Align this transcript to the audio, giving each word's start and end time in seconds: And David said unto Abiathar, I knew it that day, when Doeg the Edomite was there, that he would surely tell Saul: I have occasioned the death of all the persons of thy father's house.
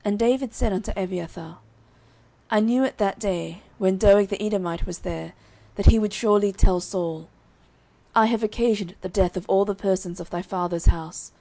And 0.10 0.18
David 0.18 0.52
said 0.54 0.72
unto 0.74 0.92
Abiathar, 0.94 1.56
I 2.50 2.60
knew 2.60 2.84
it 2.84 2.98
that 2.98 3.18
day, 3.18 3.62
when 3.78 3.96
Doeg 3.96 4.28
the 4.28 4.42
Edomite 4.42 4.84
was 4.84 4.98
there, 4.98 5.32
that 5.76 5.86
he 5.86 5.98
would 5.98 6.12
surely 6.12 6.52
tell 6.52 6.78
Saul: 6.78 7.26
I 8.14 8.26
have 8.26 8.42
occasioned 8.42 8.96
the 9.00 9.08
death 9.08 9.34
of 9.34 9.48
all 9.48 9.64
the 9.64 9.74
persons 9.74 10.20
of 10.20 10.28
thy 10.28 10.42
father's 10.42 10.88
house. 10.92 11.32